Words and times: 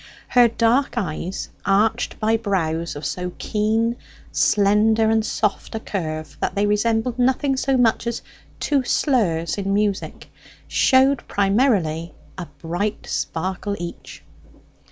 Her 0.29 0.47
dark 0.47 0.95
eyes 0.97 1.49
arched 1.63 2.19
by 2.19 2.35
brows 2.35 2.95
of 2.95 3.05
so 3.05 3.33
keen, 3.37 3.97
slender, 4.31 5.11
and 5.11 5.23
soft 5.23 5.75
a 5.75 5.79
curve, 5.79 6.37
that 6.39 6.55
they 6.55 6.65
resembled 6.65 7.19
nothing 7.19 7.55
so 7.55 7.77
much 7.77 8.07
as 8.07 8.23
two 8.59 8.83
slurs 8.83 9.59
in 9.59 9.75
music 9.75 10.31
showed 10.67 11.27
primarily 11.27 12.15
a 12.35 12.47
bright 12.63 13.05
sparkle 13.07 13.75
each. 13.77 14.23